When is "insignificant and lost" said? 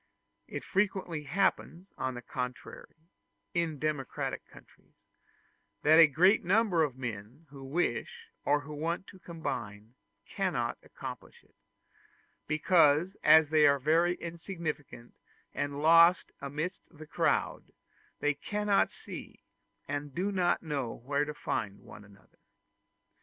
14.15-16.31